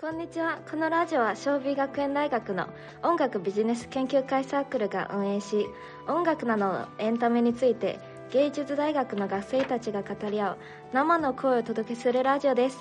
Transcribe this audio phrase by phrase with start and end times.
[0.00, 0.60] こんにちは。
[0.70, 2.68] このラジオは小美学園大学の
[3.02, 5.66] 音楽ビジネス研究会サークルが運営し
[6.06, 7.98] 音楽などのエンタメについて
[8.30, 10.56] 芸術大学の学生たちが語り合う
[10.92, 12.78] 生の声をお届けするラジオです。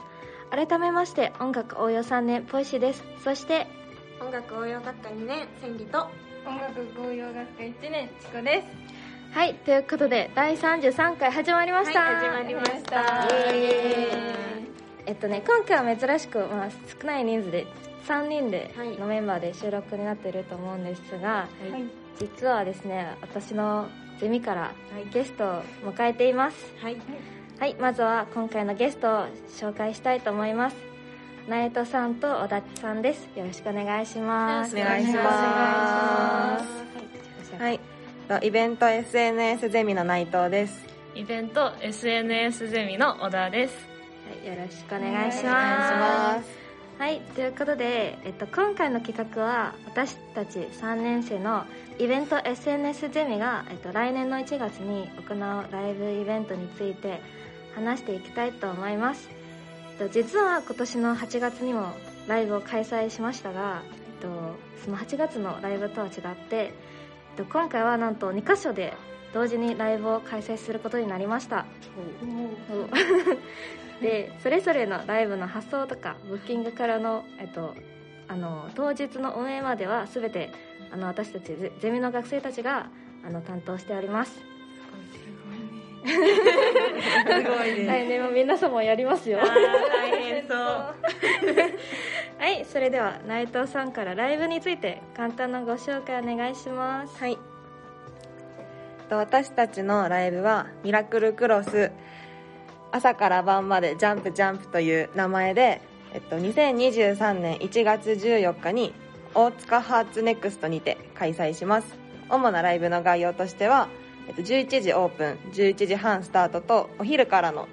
[0.51, 3.03] 改めまして音楽応用3年ポイシです。
[3.23, 3.65] そして
[4.21, 6.07] 音楽応用学科2年千里と
[6.45, 9.35] 音楽応用学科1年チコです。
[9.35, 13.25] はいということで第33回始まりました、はい始まりました。
[13.55, 14.76] イエーイ
[15.07, 16.69] えっとね今回は珍しく、まあ、
[17.01, 17.65] 少ない人数で
[18.07, 18.97] 3人ではい。
[18.97, 21.83] のメンバーで収録になっていると思うんですが、はい。
[22.19, 23.87] 実はですね私の
[24.19, 24.69] ゼミからは
[25.03, 25.09] い。
[25.11, 26.57] ゲストを迎えています。
[26.81, 26.97] はい。
[27.59, 27.75] はい。
[27.79, 30.75] まずは今回のゲストを紹介したいと思います。
[31.47, 33.27] ナエトさんと小田さんです。
[33.37, 34.75] よろしくお願いします。
[34.75, 37.53] お願いします。
[37.55, 37.75] ははい。
[38.43, 38.47] い。
[38.47, 40.85] イベント SNS ゼミの内藤です。
[41.15, 43.86] イベント SNS ゼミの小田です
[44.47, 46.67] よろしくお願いします。
[46.97, 51.65] はいということで、えっと、今回の企画は私たち3年生の
[51.99, 57.21] イベント SNS ゼミが、えっと、来年の1月に行うライブイベントについて
[57.75, 59.29] 話していきたいと思います、
[59.99, 61.91] えっと、実は今年の8月にも
[62.27, 63.83] ライブを開催しましたが、
[64.21, 66.13] えっと、その8月のライブとは違っ
[66.49, 66.73] て、え
[67.35, 68.95] っと、今回はなんと2箇所で
[69.35, 71.67] 同時にライブを開催することになりました
[74.01, 77.73] でそれぞれのライブの発送とかブッキングからの,、えっと、
[78.27, 80.51] あの当日の運営までは全て
[80.91, 82.89] あの私たちゼゼミの学生たちが
[83.25, 84.39] あの担当しております
[86.05, 86.13] す
[87.43, 87.87] ごいです。
[87.87, 90.57] 来年も皆様やりますよ大変そう。
[92.39, 97.37] はいそれでは内藤さんからライブについて簡単なご紹介お願いしますはい。
[99.09, 101.91] と私たちのライブはミラクルクロス
[102.91, 105.81] 朝から晩までジャンプジャンプという名前で、
[106.13, 108.93] えっと、2023年1月14日に
[109.33, 111.95] 大塚ハーツネクストにて開催します。
[112.29, 113.87] 主なライブの概要としては、
[114.27, 117.67] えっと、11時オープン11時半スタートとお昼からの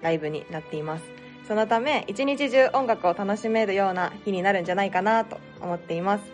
[0.00, 1.04] ライブになっています。
[1.48, 6.24] そのため一日中音楽を楽しめるような日になるんじゃないかなと思っています。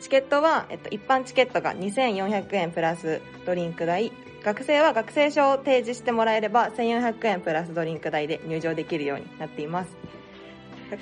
[0.00, 4.12] チケットは、えっと、一般チケットが2400円プラスドリンク代
[4.44, 9.90] 学生は学生証を提示してもらえれば1400円プラスドリンク代で入場できるようになっています。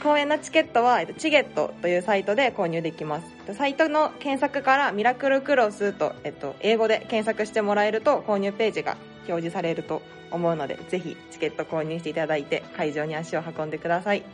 [0.03, 3.55] 公演のチケットは、えっと、チゲットというサイトで購入できます。
[3.55, 8.97] サイトの検索からミラクルクロスと、えっと、英語で検索してもらえると購入ページが
[9.29, 14.25] 表示されると思うのでぜひチケット購入していただいて会場に足を運んでください。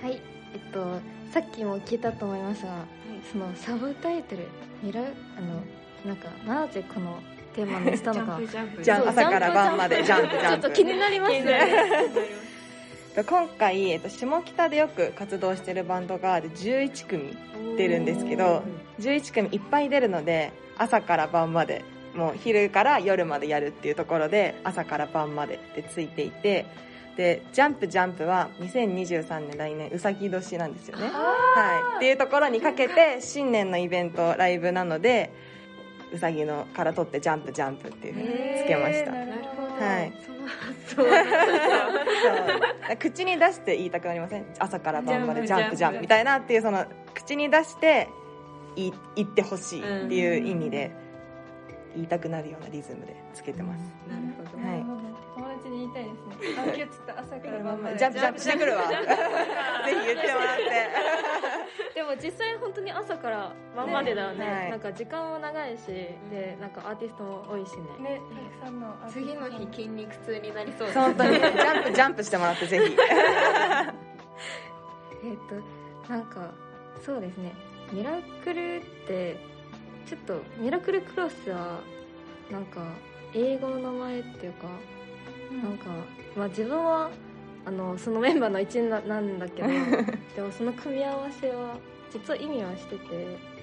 [0.00, 0.20] はい。
[0.54, 1.00] えっと
[1.32, 2.84] さっきも聞いたと思いますが、
[3.32, 4.46] そのサブタイトル
[4.82, 5.04] ミラあ
[5.40, 5.62] の
[6.06, 7.18] なんかなぜこの
[7.56, 8.38] テーマにしたのか。
[9.08, 11.60] 朝から晩までジャンプジャンプちょっと気になりますね。
[13.26, 17.34] 今回、えっと、下北でよく活動してるバンドが11組
[17.78, 18.62] 出るんですけど
[19.00, 21.82] 11組いっぱい出るので朝から晩まで
[22.14, 26.66] もう昼から夜までやるっていうところで朝から晩までってついていて
[27.16, 31.08] でジャンプジャンプは2023年来年うさぎ年なんですよね。
[31.08, 31.96] はい。
[31.96, 35.30] っていうところにかけて新年のイベントライブなので
[36.12, 38.28] うさぎのから取ってジャンプジャンプっていうふうに
[38.64, 39.84] つけました、なるほど。
[39.84, 40.12] はい。
[40.24, 40.38] その
[40.86, 41.06] そう
[42.98, 44.46] 口に出して言いたくなりません？
[44.58, 46.84] 朝から晩までジャンプジャンプみたいなっていうその
[47.14, 48.08] 口に出して
[48.76, 50.90] 言い言ってほしいっていう意味で
[51.94, 54.66] 言いたくなるようなリズムでつけてます、なるほど。
[54.66, 54.84] はい
[55.56, 56.56] 友達に言いたいですね。
[56.58, 57.98] あ今日ちょっと朝から晩まで。
[57.98, 60.64] ジャンプジャンプしてくるわぜひ言ってもらって。
[61.96, 64.44] でも実際本当に朝から晩までだよね。
[64.44, 64.70] ねはい。
[64.70, 67.82] なんか時間も長いしでなんかアーティストも多いしね。
[68.10, 68.20] ね
[68.60, 70.90] たくさんの次の日筋肉痛になりそう。
[70.92, 71.34] 本当に。
[71.36, 72.96] ジャンプジャンプしてもらってぜひ。
[75.24, 75.36] えっ、
[76.06, 76.50] となんか
[77.00, 77.52] そうですね。
[77.92, 79.36] ミラクルって
[80.06, 81.80] ちょっとミラクルクロスは
[82.50, 82.82] なんか
[83.34, 84.68] 英語の名前っていうか、
[85.50, 85.86] なんか、
[86.36, 87.10] まあ、自分は
[87.64, 89.68] あのそのメンバーの一員ななんだけど
[90.36, 91.76] でもその組み合わせは
[92.12, 93.56] 実は意味はしてて。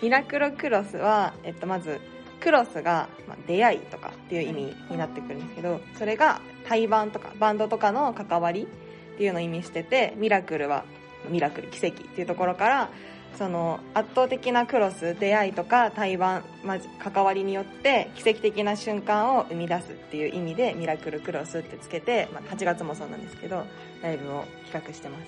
[0.00, 2.00] ミラクルクロスは、えっと、まず
[2.40, 8.68] クロスが、まあ、出会いとかっていう意味になってくるんですけどそれが対バンとかバンドとかの関わり
[9.14, 10.84] っていうのを意味しててミラクルは
[11.28, 12.90] ミラクル奇跡っていうところから
[13.38, 23.64] その圧倒的なクロス出会いとか対バン、まあ、関わりによって奇跡的な瞬間を生み出すっていう意味でミラクルクロスってつけて、まあ、8月もそうなんですけど
[24.02, 24.42] ライブを
[24.72, 25.24] 企画してます。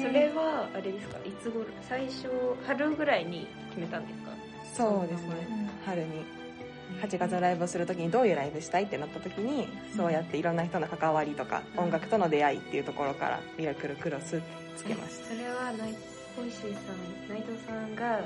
[0.00, 1.18] それはあれですか？
[1.18, 1.66] いつ頃？
[1.88, 2.28] 最初
[2.64, 4.30] 春ぐらいに決めたんですか？
[4.76, 5.48] そうですね。
[5.50, 6.24] うん春に。
[7.02, 14.40] 8月のライブをする時にどういうライブしたいってなった時にそうやっていろんな人の関わりとか音楽との出会いっていうところからミラクルクロス
[14.76, 15.26] つけました。
[15.26, 15.72] それは
[16.36, 18.20] ポイシーさん内藤さんが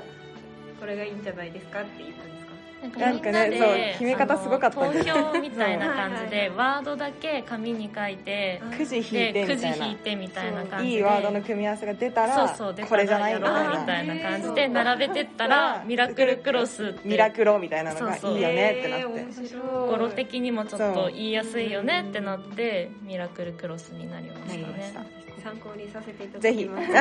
[0.79, 2.51] これがいいんじゃないですかって言ったんですか？
[2.99, 9.85] なんかねそう決め方すごかった投票みたいな感じでワードだけ紙に書いてくじ引いでくじてみたいな。
[9.85, 10.93] 引いてみたいな感じで。
[10.95, 17.07] いいワードの組み合わせが出たらそうそう出たこれじゃないやみたいなろうみたいな感じで並べてったら ミラクルクロスって。
[17.07, 19.55] ミラクロみたいなのがいいよねってなって。
[19.87, 24.57] 語呂的にもちょっと言いやすいよねってなってミラクルクロスになりまなしたね。
[24.57, 25.01] りました
[25.43, 26.87] 参考にさせていただぜひきます。
[26.87, 26.95] そん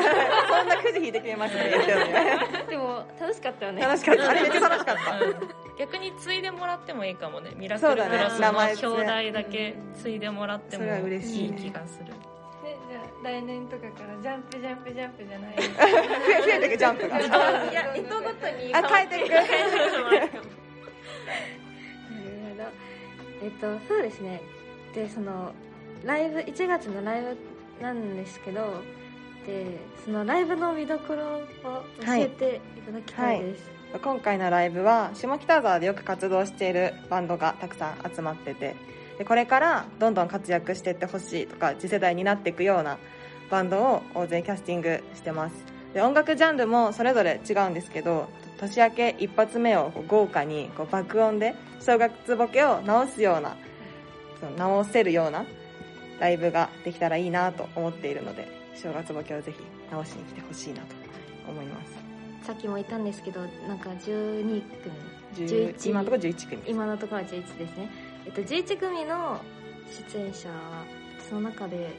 [0.68, 1.70] なくじ引いてくれましたね
[2.68, 3.82] でも楽しかったよね。
[3.82, 4.30] 楽しかった。
[4.30, 5.18] あれめっちゃ楽しかった。
[5.24, 5.34] うん。
[5.78, 8.30] 逆に継いでもらってもいいかもねミラクルクロそうだね。
[8.30, 8.40] ス
[8.82, 10.86] の表題だけ継いでもらってもい。
[10.86, 10.90] い
[11.46, 12.06] い気がする。
[12.06, 12.12] ね
[12.90, 15.54] じゃあ来年とかからジャンプジャンプジャンプじゃない？
[15.56, 15.62] 増
[16.50, 17.20] えてくジャンプが。
[17.20, 17.24] い
[17.74, 18.74] や糸ごとに。
[18.74, 19.32] あ変えていく。
[19.32, 19.52] なるほ
[20.10, 20.16] ど。
[23.42, 24.40] えっとそうですね。
[24.94, 25.52] でその
[26.04, 27.36] ライブ1月のライブ
[27.80, 28.82] なんですけど
[29.46, 31.42] でそのライブの見どころを
[32.04, 33.70] 教えていただきたいです、
[34.02, 38.76] 今回のライブは下北沢でよく活動しているバンドがたくさん集まってて
[39.18, 42.98] でこれからどんどん活躍していってほしいとか次世代になっていくような
[43.50, 45.54] バンドを大勢キャスティングしてます。
[45.92, 48.28] で音楽ジャンルもそれぞれ違うんですけど
[48.58, 53.56] 年明け一発目を豪華にこう爆音で正月ボケを直すような
[54.38, 55.44] その直せるような
[56.20, 58.46] ライブができたらいいなと思っているので
[58.76, 59.58] 正月ボケをぜひ
[59.90, 60.94] 直しに来てほしいなと
[61.48, 62.10] 思います。
[62.46, 64.62] さっきも言ったんですけどなんか12組。
[65.36, 67.88] 10 11今のところ11組今のところは11ですね、
[68.26, 69.40] えっと、11組の
[70.12, 70.48] 出演者
[71.28, 71.90] その中で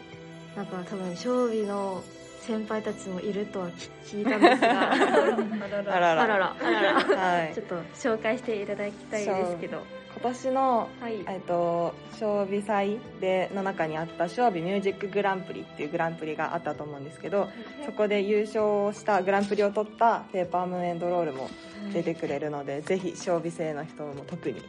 [0.56, 2.04] なんか多分勝利の
[2.42, 3.70] 先輩たちもいるとは
[4.06, 4.92] 聞いたんですが。
[4.92, 6.24] あらら。
[6.24, 6.56] あらら。
[6.60, 6.94] あらら。
[6.96, 7.54] はい。
[7.54, 11.24] ちょっと紹介していただきたいですけど今年の、はい。
[11.28, 17.50] えっと、賞美祭での中にあった賞美ミュージックグランプリっていうグランプリがあったと思うんですけど
[17.86, 21.50] そこで優勝したグランプリを取ったペーパームーンエンドロールも
[21.94, 24.62] 出てくれるので、ぜひ賞美生の人も特に。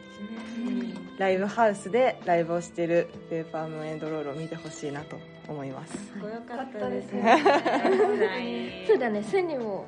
[1.17, 5.17] ライブハウスでライブをしてるペーパームーンエンドロールを見てほしいなと
[5.47, 5.95] 思います。
[6.19, 7.21] ごよかかっったたですね。
[7.21, 9.23] ね そうだね。
[9.23, 9.85] 千里も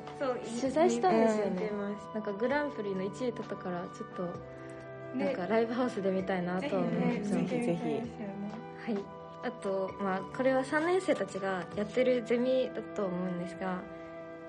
[0.60, 1.70] 取材したんですよね。
[2.14, 4.28] なんかグランプリの1位取ったからちょっと
[5.16, 7.48] なんねかライブハウスで見たいなぜと思ってひねますぜひ。
[7.48, 7.78] ぜ
[8.86, 9.04] ひはい、
[9.44, 13.80] あと、まあ、これは3年生たちがやってるゼミだと思うんですが、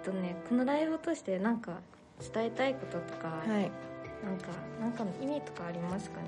[0.03, 1.79] えっとね、このライブを通して何か
[2.33, 3.71] 伝えたいこととか、はい。
[4.23, 4.47] なんか
[4.81, 6.27] なんかの意味とかありますかね？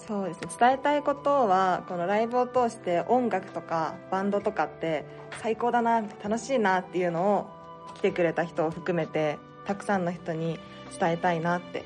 [0.00, 0.48] そうですね。
[0.58, 5.04] 伝えたいことはこのライブを通して音楽とかバンドとかって
[5.40, 7.46] 最高だな楽しいなっていうのを
[7.94, 10.58] 来てくれた人を含めてたくさんの人に
[10.98, 11.84] 伝えたいなって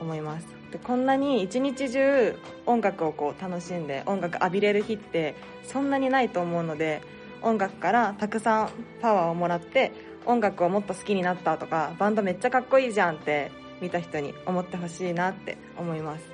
[0.00, 2.34] 思いますでこんなに一日中
[2.66, 7.02] 音楽をこう楽しんで音楽浴びれる日ってそんなにないと思うので
[7.42, 8.70] 音楽からたくさん
[9.00, 9.92] パワーをもらって
[10.24, 16.24] 音楽をもっと好きになったとかバンドめっちゃかっこいいじゃんって見た人に思ってほしいなって思います。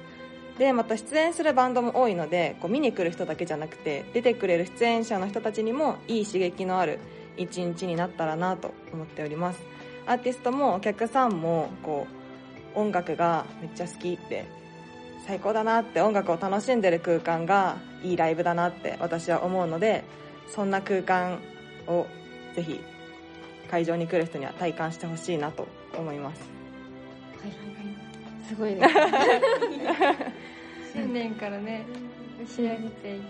[0.58, 6.98] でまた出演するバンドも多いのでこう見に来る人だけじゃなくて出てくれる出演者の人たちにもいい刺激のある
[7.36, 9.60] 一日になったらなと思っております。
[10.06, 12.17] アーティストもお客さんもこう
[12.74, 14.46] 音楽がめっちゃ好きって
[15.26, 20.04] 最高だなって音楽を楽しんでる空間がいいライブだなって私は思うので
[20.48, 21.40] そんな空間
[21.86, 22.06] を
[22.54, 22.80] ぜひ
[23.70, 26.40] 会場に来る人には体感してほしいなと思います。
[28.48, 28.88] すごいね。
[30.92, 31.84] 新年からね
[32.46, 33.22] 仕上げていっ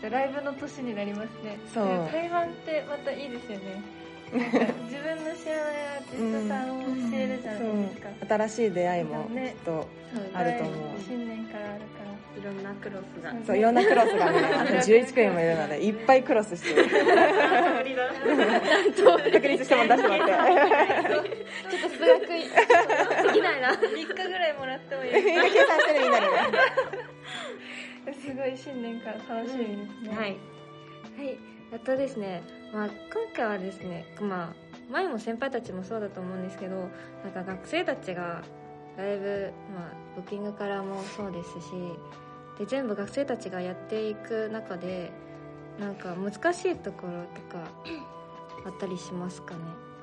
[0.00, 1.58] てライブの年になりますね。
[1.72, 1.86] そう。
[1.86, 3.80] で台湾ってまたいいですよね
[4.34, 9.88] 自分の知らないアーティストさんを教えるじゃないですか、そう新しい出会いもきっねと
[10.34, 10.74] あると思う。
[11.06, 16.88] 新年からあるからいろんなクロスがそういろんなクロスがねあと11組もいるのでいっぱいクロスしてる。
[19.32, 21.30] 確 立しても出してもらって。
[21.70, 22.42] ちょっと数学で
[23.34, 23.60] きない。
[23.60, 25.12] な3日ぐらいもらってもいい。
[25.12, 26.26] 計算してるみんなで
[28.12, 30.36] すごい新年から楽しみですね、はい、
[31.16, 31.38] はい、
[31.74, 32.94] あとですね、まあ、今
[33.34, 36.88] 回はですね、まあ、前も先輩たちもそうだと思うんですけど
[37.24, 38.42] なんか学生たちが
[38.96, 41.72] だいぶ、まあ、ブッキングからもそうですし
[42.58, 45.10] で全部学生たちがやっていく中で
[45.80, 47.68] なんか難しいところとか
[48.64, 49.60] あったりしますかね？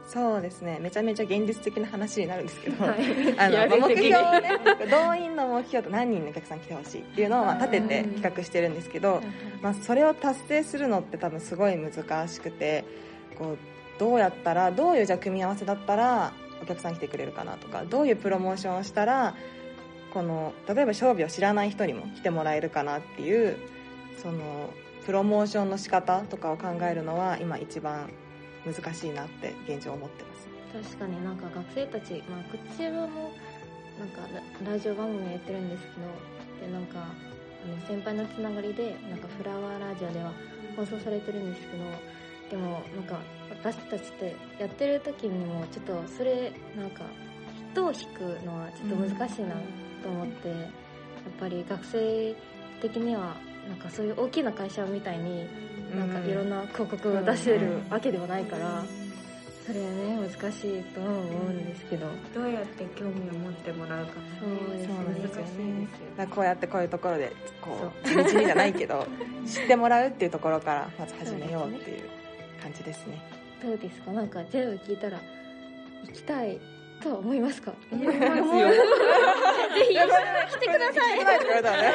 [0.08, 0.80] そうですね。
[0.82, 3.40] めちゃめちゃ現実的な話になるんですけど、はい。
[3.40, 9.22] あの目標をね動員の目標と何人のお客さん来てほしいっていうのをまあ立てて企画してるんですけど、
[9.62, 12.84] まあ、それを達成するのって多分すごい難しくて
[13.38, 13.58] こう
[14.00, 19.36] どうやったらどういうじゃあ組み合わせだったらお客さん来てくれるかなとかどういうプロモーションをしたら
[20.14, 23.58] この例えば勝負を知らない人にも来てもらえるかなっていう
[24.22, 24.70] その
[25.06, 28.10] プロモーションの仕方とかを考えるのは今一番
[28.66, 30.88] 難しいなって現状思ってます。
[30.90, 33.32] 確かになんか学生たち、まあ、こちらも
[34.00, 34.22] なんか
[34.64, 40.32] ララジオ番組やってるんですけどでなんかあの先輩のつながりでなんかフラワーラジオでは
[40.76, 41.84] 放送されてるんですけど
[42.52, 47.04] でもなんか私たちってやってる時にもちょっとそれなんか
[47.74, 49.56] 人を引くのはちょっと難しいな
[50.04, 50.60] と思って、やっ
[51.40, 52.36] ぱり学生
[52.82, 53.38] 的には
[53.70, 55.48] なんかそういう大きな会社みたいに
[55.96, 58.84] なんかいろんな広告を出せるわけではないから、
[59.66, 64.94] それはね難しいと思うんですけど、どうやって興味を持ってもらうかそうですね。
[64.96, 65.88] 難しいですよね。
[66.34, 67.32] こうやってこういうところで
[67.62, 69.06] こう地道にじゃないけど
[69.46, 72.04] 知ってもらうっていうところからまず始めようっていう
[72.62, 73.22] 感じですね。
[73.64, 74.12] どうですか？
[74.12, 75.20] なんか全部聞いたら
[76.08, 76.60] 行きたい
[77.02, 77.74] とは思いますか？
[77.92, 78.36] 思いますよ。
[79.76, 81.20] ぜひ来てください。
[81.20, 81.94] 来てくれたらね。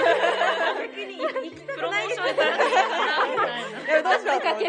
[1.74, 3.86] プロモーションされてるなみたいな。
[3.86, 4.64] いやどうしようと思って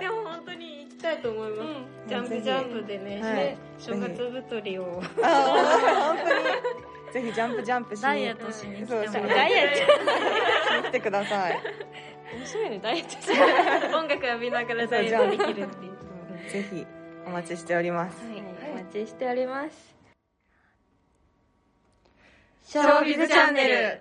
[0.00, 1.68] でも本当に行きたいと思います、
[2.08, 3.56] ジャンプジャンプでね、はい。
[3.78, 5.02] 正月太りを。
[5.22, 6.42] あ本当に。
[7.12, 8.02] ぜひジャンプジャンプしに。
[8.04, 9.54] ダイエットしに来てもダイエ
[10.82, 11.60] ッ来てください。
[12.36, 13.96] 面白いねダイエット。
[13.96, 15.94] 音楽浴びながらダイエットできるっていう。
[16.50, 16.86] ぜひ
[17.26, 18.16] お待ちしております。
[18.26, 18.42] はい、お
[18.94, 19.96] 待ちしております。
[22.64, 24.00] ショービズチャンネル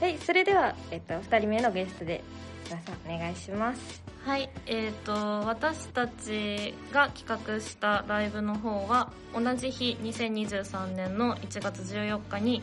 [0.00, 2.22] はい、それでは、えっと、二人目のゲストで、
[2.66, 4.02] 皆さんお願いします。
[4.24, 5.12] はい、えー、と
[5.46, 12.62] 私たちが企画したライブの方は同じ日2023年の1月14日に、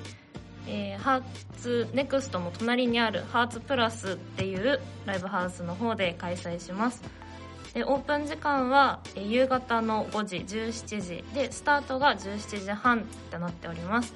[0.65, 1.23] えーハー
[1.57, 7.03] ツネクストの隣にあるハーツプラスっていうライブハウスの方で開催します
[7.73, 11.23] でオープン時間は、えー夕方の5時17時。
[11.33, 14.13] でスタートが17時半ってなっております。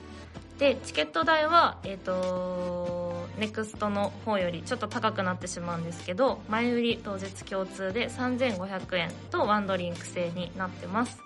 [0.59, 11.19] でチケット代はえっ、とネクストの方よりちょっと高くなってしまうんですけど前売り当日共通で3500円とワンドリンク制になってます。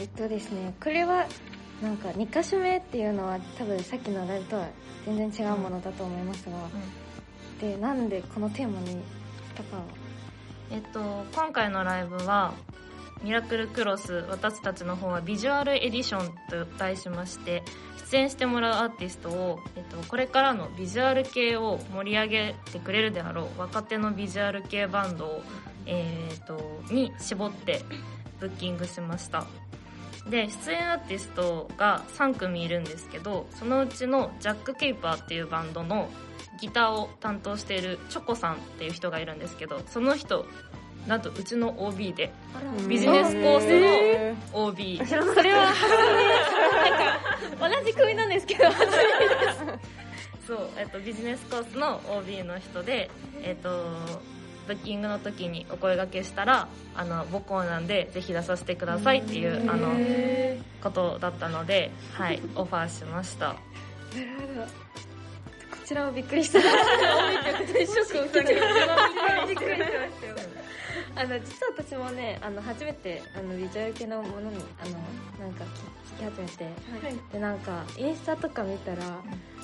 [0.00, 1.26] えっとですね、これは、
[1.80, 4.66] なんか、2箇所目っていうのは、多分さっきのライブとは
[5.06, 6.56] 全然違うものだと思いますが、
[7.60, 8.96] で、なんでこのテーマにし
[9.54, 9.82] たかは、
[10.74, 12.52] えっと今回のライブは
[13.22, 17.62] ミラクルクロス私たちの方はビジュアルエディションと題しまして
[18.10, 25.42] 出演してもらうアーティストを、えっと、これからのビジュアル系を盛り上げてくれるであろう若手のビジュアル系バンドを、
[25.86, 27.82] えっとに絞って
[28.40, 29.46] ブッキングしました。
[30.28, 36.08] で出演アーティストが3組いるんですけどそのうちのジャック・ケイパーっていうバンドの
[36.60, 40.46] ギターを担当しているチョコさんっていう人がいるんですけどその人
[41.06, 42.32] なんとうちの OB で
[42.88, 45.72] ビジネスコースの OB それは、な
[47.66, 48.64] んか、同じ組なんですけど、
[50.46, 53.10] そう、えっと、ビジネスコースの OB の人で、
[53.42, 53.84] えっと、
[54.66, 59.92] ブッキングの時にお声掛けしたらあの母校なんでぜひ出させてくださいっていうあの
[60.82, 63.52] ことだったので、はい、オファーしました。
[63.52, 63.58] こ
[64.12, 64.32] ちら
[64.64, 64.83] も
[66.14, 66.60] びっくりした。
[66.60, 70.36] ショックを受けてびっくりしましたよ。
[71.16, 75.64] あの実は私もねあの初めてあのビジュアル系のものにあのなんか
[76.16, 76.68] 聞き始めて、
[77.32, 79.02] でなんかインスタとか見たら、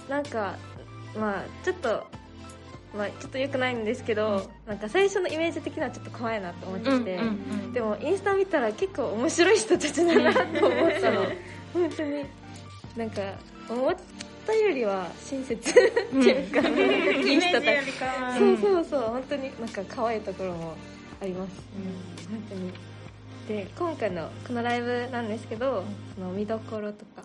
[0.08, 0.56] なんか
[1.18, 2.06] まあちょっと
[2.94, 7.72] まあちょっと良くないんですけど、なんか最初のイメージ的にはちょっと怖いなと思ってて、うん。
[7.72, 11.24] でもインスタ見たら結構面白い人たちだなと思ったの。
[11.72, 12.26] 本当に。
[12.96, 13.22] なんか
[13.68, 13.96] 思っ
[14.46, 15.70] たよりは親切。
[15.70, 20.74] っていうか、いい人たちりかそうそうそう本当になんか可愛いところも
[21.20, 21.52] あります、
[22.30, 22.72] 本当に。
[23.48, 27.22] で今回のこのライブなんですけど、その見どころとか。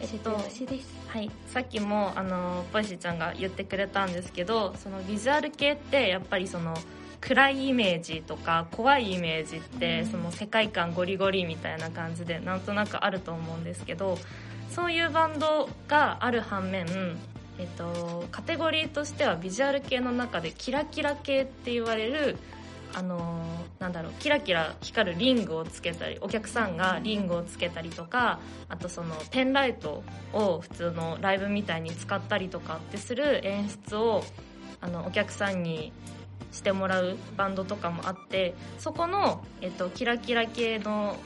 [0.00, 6.74] 教えてほしいです、はい、さっきもあのポイシーちゃんが言ってくれたんですけどそのビジュアル系ってやっぱりその
[7.20, 14.18] 暗いイメージとか怖いイメージって、その世界観ゴリゴリみたいな感じでなんとなくあると思うんですけど
[14.74, 16.86] そういうバンドがある反面、
[17.58, 22.38] えっと、カテゴリーとしてはビジュアル系の中でキラキラ系って言われる
[22.94, 23.44] あの
[23.78, 28.38] なんだろうキラキラ光るリングをつけたりお客さんがリングをつけたりとか
[28.68, 30.02] あとそのペンライト
[30.32, 34.24] を普通のライブみたいに使ったりとかってする演出を
[34.80, 35.92] あのお客さんに
[36.50, 41.16] してもらうバンドとかもあってそこの、えっと、キラキラ系の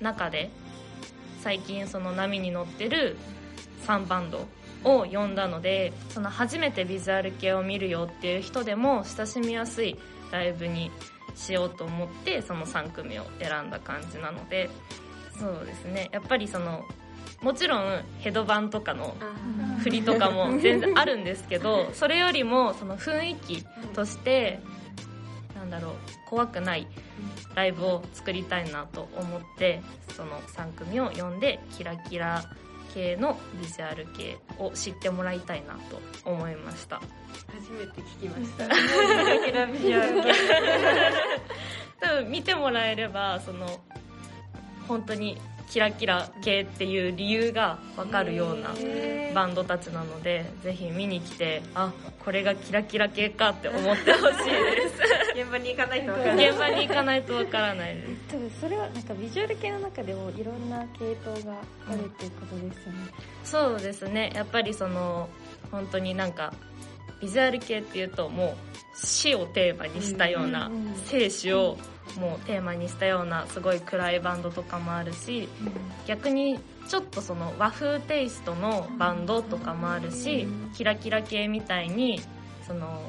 [0.00, 0.50] 中で
[1.42, 3.16] 最近その波に乗ってる
[3.86, 4.46] 3バンド
[4.84, 9.96] を呼んだのでその初めてビジュアル系を見るよっていう人でも親しみやすい
[10.30, 10.90] ライブに
[11.34, 14.70] しようと思ってその3組を選んだ感じなので
[15.38, 16.08] そうですね。
[16.12, 16.84] やっぱりその
[17.40, 19.14] もちろんヘドバンとかの
[19.78, 23.64] 振りとかも全然あるんですけどそれよりもその雰囲気
[23.94, 24.58] として
[25.68, 25.94] なんだろう
[26.26, 26.86] 怖くない
[27.54, 29.82] ライブを作りたいなと思って
[30.16, 32.42] その3組を呼んでキラキラ
[32.94, 37.00] 系のビジュアル系を知ってもらいたいなと思いました。
[37.54, 38.64] 初めて聞きました。
[38.72, 40.32] キラキラビジュアル系。
[42.00, 43.80] 多分見てもらえればその
[44.86, 45.38] 本当に
[45.70, 48.70] キラキラ系っていう理由が分かるような
[49.34, 51.92] バンドたちなのでぜひ見に来てあ
[52.24, 56.46] これがキラキラ系かって思ってほしいで 現場に行かないと分からない。
[56.46, 58.08] す現場に行かないと分からないです。
[58.28, 61.58] 多分それはなんかビジュアル系の中でもいろんな系統が
[61.88, 62.98] あるっていうことですよね、
[63.44, 64.32] そうですね。
[64.34, 65.28] やっぱりその
[65.70, 66.52] 本当になんか
[67.20, 68.56] ビジュアル系っていうとも
[68.94, 70.94] う死をテーマにしたような、うん。
[71.06, 71.76] 生死を
[72.16, 75.48] もうテーマにしたようなすごい暗いバンドとかもあるし
[76.06, 82.20] 逆にちょっとその和風テイストのバンドとかもあるしキラキラ系みたいに
[82.66, 83.02] その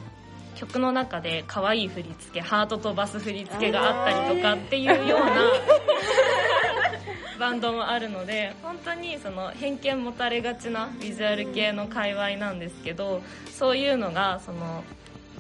[0.56, 5.52] 曲の中で可愛い振り付けハート飛ばす振り付けがあったりとかっていうような
[7.40, 14.84] バンドもあるので本当にその偏見持たれがちなビジュアル系の界隈なんですけどそういうのがその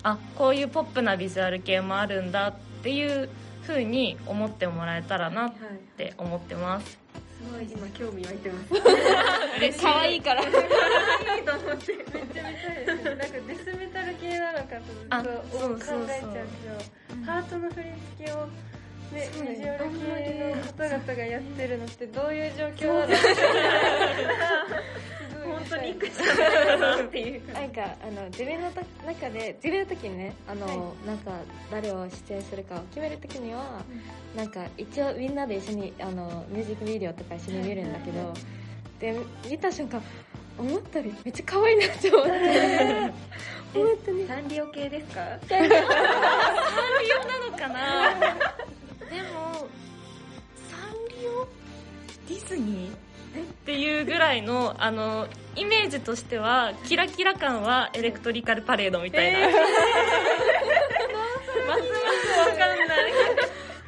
[0.03, 3.29] あこういうポップなビジュアル系もあるんだっていう
[3.69, 6.89] 風に思ってもらえたらなっはいて思ってます。
[6.89, 6.97] す
[7.53, 8.73] ごい今興味湧いてます。
[9.81, 10.43] 可愛いから。
[10.43, 11.93] いいと思って。
[11.93, 12.85] めっちゃ見たい。
[12.85, 14.65] ですなんかデスメタル系なのか
[15.09, 16.23] あとずっと考えちゃうんです
[16.65, 18.47] よハートの振り付けを
[19.11, 23.13] ね、ビジュアル系の方々がやってるのってどういう状況なのか
[25.49, 27.53] 本当に行くしかないなっていう。
[27.53, 31.31] なんかあの自分のと中で自分の時にねあの、なんか
[31.71, 33.81] 誰を出演するかを決める時には、
[34.35, 38.33] なんか一応みんなで一緒にあのミュージックビデオとか一緒に見るんだけど、
[38.99, 39.17] で
[39.49, 40.01] 見た瞬間
[40.57, 43.13] 思ったよりめっちゃ可愛いなって思って。
[43.71, 45.21] 本当にサンリオ系ですか？
[45.47, 45.85] サンリオな
[47.51, 48.13] のかな？
[49.09, 49.67] でも
[50.69, 50.91] サン
[51.21, 51.47] リオ？
[52.27, 53.08] ディズニー？
[53.37, 59.59] っていうぐらいのあのイメージとしてはキラキラ感はエレクトリカルパレードみたいな、 ます
[61.67, 63.13] ますわかんない。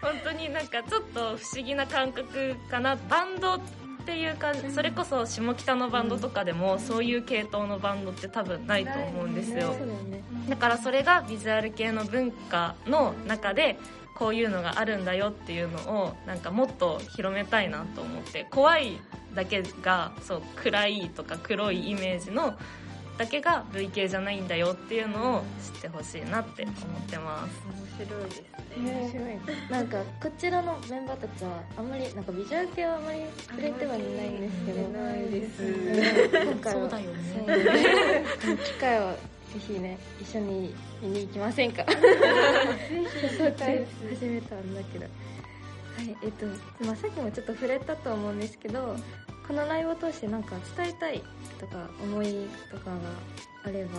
[0.01, 2.95] 本当になんかちょっと不思議な感覚かな。
[2.95, 3.59] バンドっ
[4.05, 9.75] ていうかそれこそ下北のバンドとかでもそういう系統のバンドって多分ないと思うんですよ。
[10.49, 13.77] だからそれがビジュアル系の文化の中で
[14.17, 18.45] こういうのがあるんだよっていうのをなんかもっと広めたいなと思って。
[18.49, 18.99] 怖い
[19.33, 22.57] だけがそう暗いとか黒いイメージの
[23.17, 26.75] だけが V 系じゃないんだよっていうのを知ってほしいなって思っ
[27.07, 27.61] てます。
[27.99, 28.47] 面白いですね。
[28.77, 29.69] 面白い。
[29.69, 34.87] なんかこちらのメンバーたちはあんまりなんかビジュアル系はあんまり触れてはいないんですけど。
[34.89, 35.63] ないです。
[35.63, 38.25] うん今回はそうだよね。
[38.65, 39.17] 機会をぜ
[39.59, 41.83] ひね一緒に見に行きませんか？
[41.85, 41.93] ぜ
[43.29, 45.05] ひそう始めたんだけど
[45.97, 46.45] はいえっと、
[46.85, 48.95] まあ、さっきもちょっと触れたと思うんですけど
[49.47, 51.21] このライブを通してなんか伝えたい
[51.59, 52.97] とか思いとかが
[53.65, 53.89] あれば。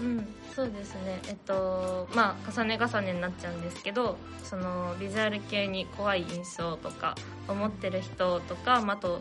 [0.00, 1.20] うん、そうですね。
[1.28, 7.14] えっとまあ重ね重ねになっちゃうんですけどそのビジュアル系に怖い印象とか
[7.46, 9.20] 思ってる人とか、まあ、あと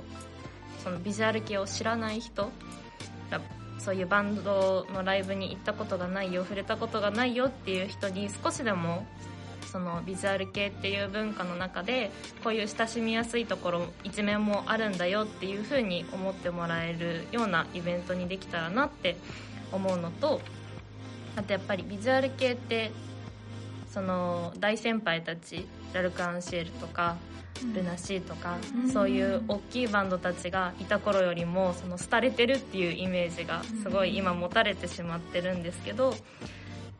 [0.84, 2.50] そのビジュアル系を知らない人
[3.30, 3.41] が
[3.80, 9.06] そういうバンドのライブに行ったことがないよ触れたことがないよっていう人に少しでも
[9.71, 12.12] そのビジュアル系っていう文化の中で
[12.43, 19.15] こういう親しみやすいところ一面もあるんだよっていう風に思ってもらえるようなイベントにできたらなって
[19.71, 20.41] 思うのと
[21.38, 22.91] あとやっぱりビジュアル系って
[23.89, 27.15] その大先輩たちラルク・アンシエルとか
[27.73, 28.57] ルナシーとか、
[28.91, 36.15] そういう大きいバンドたちがいた頃よりもその廃れてるっていうイメージがすごい今持たれてしまってるんですけど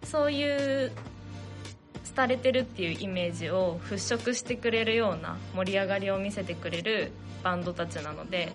[0.04, 0.92] そういう
[2.16, 7.12] 廃れてるっていうイメージを払拭してくれるような盛り上がりを見せてくれる
[7.44, 8.54] バンドたちなので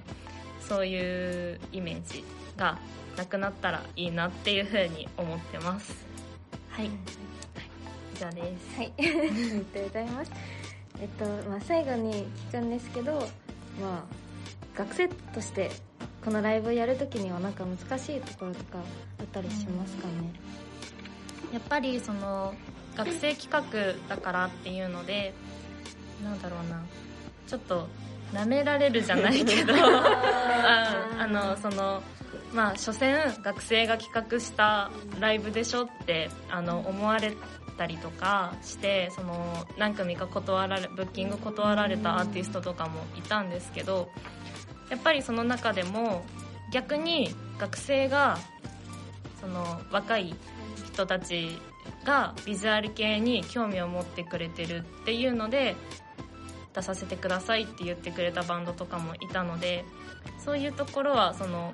[0.68, 2.24] そういうイメージ
[2.56, 2.78] が
[3.16, 5.94] なくなったらいいなっていうふうに思ってます。
[6.70, 6.86] はい。
[6.86, 8.76] 以上です。
[8.76, 10.32] はい、 ありがとうございます。
[11.00, 13.12] えっと、まあ、最後に聞くんですけど、
[13.80, 15.70] まあ、学生として
[16.24, 18.78] このライブをやるときにはなんか難しいところとか
[19.20, 20.12] あったりしますかね？
[21.52, 22.54] やっぱりその
[22.96, 23.62] 学生企画
[24.08, 25.34] だからっていうので
[26.24, 26.82] なんだろうな。
[27.46, 27.86] ちょっと
[28.32, 29.74] 舐められるじゃないけど。
[29.74, 32.02] あ あのその
[32.52, 37.32] まあ所詮学生が企画したライブでしょってあの思われ
[37.76, 44.08] たりとかしてその何組か断られブッキング断られたアーティストとかもいたんですけど
[44.90, 46.24] やっぱりその中でも
[46.72, 48.38] 逆に学生が
[49.40, 50.34] その若い
[50.92, 51.58] 人たち
[52.04, 55.76] がビジュアル系に興味を持ってくれてるっていうので
[56.74, 59.84] 出させてくださいって言ってくれたバンドとかもいたので
[60.44, 61.72] そういうところはその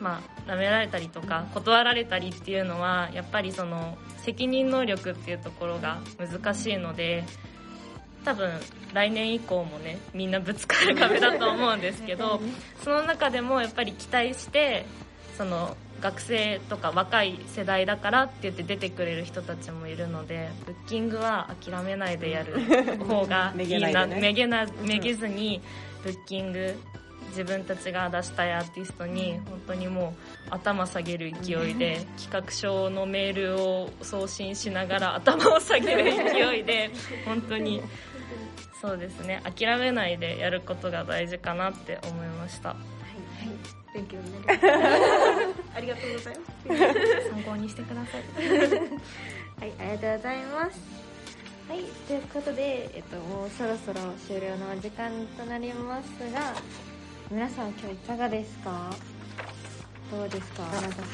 [0.00, 7.24] まあ舐められたりとか断られたりっていうのはやっぱりその責任能力っていうところが難しいので
[8.24, 8.50] 多分
[8.92, 12.40] 来年以降もねみんなぶつかる壁だと思うんですけど
[12.82, 14.86] その中でもやっぱり期待して
[15.36, 25.62] その学生とか若い世代だからって言って出てくれる人たちもいるのでブッキングは諦めないでやる方がいいなめめげなめげずに
[26.02, 26.78] ブッキング
[27.28, 30.14] 自分たちが出したいアーティストに本当にも
[30.50, 36.90] う頭下げる勢いで企画書のメールを送信しながら頭を下げる勢いで
[37.24, 37.82] 本当に
[38.80, 39.40] そうですね。
[39.44, 42.76] 諦めないでやることが大事かなって思いました。
[43.94, 44.66] 勉強になります
[45.76, 48.22] ありがとうございます参考にしてください。
[49.60, 50.80] はい、ありがとうございます。
[51.68, 56.52] はい、ということで、えっと、もうそろそろ終了のお時間となりますが、
[57.30, 58.90] 皆さん今日いかがですか？
[60.10, 60.64] どうですか？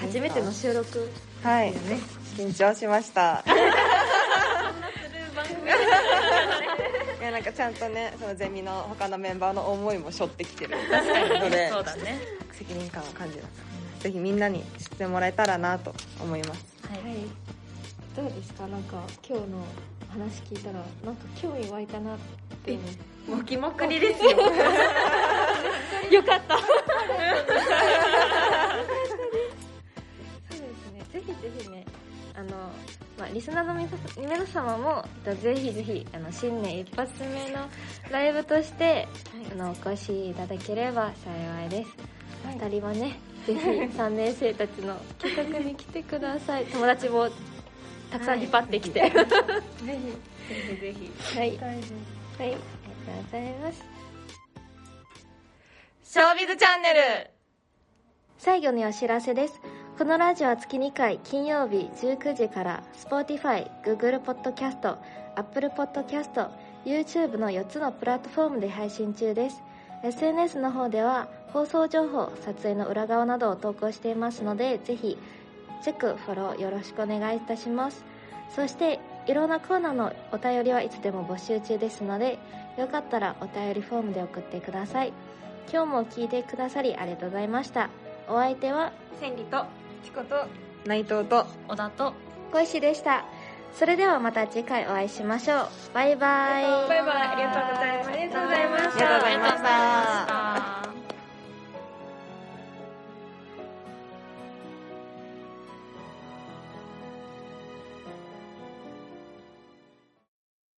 [0.01, 1.09] 初めての収録
[1.43, 1.73] はい。
[2.37, 3.45] 緊張しました
[7.31, 10.77] なんかちゃんとねそのゼミの他のメンバーの思いも背負ってきてる。
[11.41, 12.21] ので そうだね。
[12.53, 13.49] 責任感を感じま
[13.99, 16.65] すぜひみんなに知ってもらえたらなと思います。
[16.91, 17.03] はい。
[17.03, 17.17] はい。
[18.17, 18.67] どうですか？
[18.67, 19.65] なんか今日の
[20.11, 22.19] 話聞いたら、なんか興味湧いたなっ
[22.65, 22.73] て。
[22.73, 22.81] 思
[23.29, 23.37] う。
[23.37, 24.31] 巻きまくりですよ。
[26.11, 26.57] よかった。
[26.59, 26.67] そう
[30.51, 31.03] ですね。
[31.13, 31.85] ぜひぜひね、
[32.35, 32.49] あの、
[33.19, 37.69] まあ、リスナーの皆様も、とぜひぜひ、あの、新年一発目の
[38.11, 39.09] ライブとして、
[39.53, 41.91] あの、お越しいただければ幸いです。
[42.47, 43.61] 二人はね、ぜひ
[43.97, 46.67] 3年生たちの企画に来てください。
[46.67, 47.29] 友達も
[48.11, 49.01] たくさん引っ張ってきて。
[49.07, 49.11] はい。
[49.13, 49.25] ぜひ
[50.49, 51.49] ぜひぜひはい。
[51.49, 51.59] はい。
[51.59, 51.75] あ
[52.39, 52.57] りがと
[53.21, 53.85] うございます。
[56.05, 57.31] ショービズチャンネル
[58.39, 59.61] 最後にお知らせです。
[59.97, 64.97] このラジオは月2回金曜日19時から Spotify、Google Podcast、
[65.41, 66.51] Apple Podcast、
[66.85, 69.63] YouTube の4つのプラットフォームで配信中です。
[70.03, 75.17] SNS の方では放送情報、撮影の裏側などを投稿していますので、ぜひ
[75.83, 78.05] チェック、フォローよろしくお願いいたします。
[78.55, 82.39] そして、いろんなコーナーのお便りはいつでも募集中ですので、
[82.77, 85.13] よかったらお便りフォームで送ってください。
[85.73, 87.89] 今日も聞いてくださりありがとうございました。
[88.29, 89.65] お相手は千里と
[90.05, 90.45] チコと
[90.85, 92.13] 内藤と小田と
[92.53, 93.25] 小石でした。
[93.75, 95.69] それではまた次回お会いしましょう。
[95.95, 96.65] バイバイ。
[96.89, 100.60] バイバイありがとうございますありがとうございましたありがとうございました